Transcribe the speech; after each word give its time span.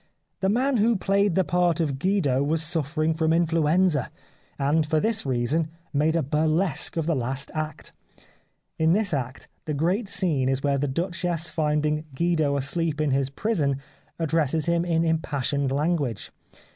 The 0.39 0.49
man 0.49 0.77
who 0.77 0.95
played 0.95 1.35
the 1.35 1.43
part 1.43 1.79
of 1.79 1.99
Guido 1.99 2.41
was 2.41 2.63
suffering 2.63 3.13
from 3.13 3.31
influenza, 3.31 4.09
and 4.57 4.83
for 4.83 4.99
this 4.99 5.27
reason 5.27 5.67
made 5.93 6.15
a 6.15 6.23
burlesque 6.23 6.97
of 6.97 7.05
the 7.05 7.15
last 7.15 7.51
act. 7.53 7.93
In 8.79 8.93
this 8.93 9.13
act 9.13 9.47
the 9.65 9.75
great 9.75 10.09
scene 10.09 10.49
is 10.49 10.63
where 10.63 10.79
the 10.79 10.87
Duchess 10.87 11.49
finding 11.49 12.05
Guido 12.15 12.57
asleep 12.57 12.99
in 12.99 13.11
his 13.11 13.29
prison 13.29 13.75
addresses 14.17 14.65
him 14.65 14.85
in 14.85 15.05
impassioned 15.05 15.71
language. 15.71 16.31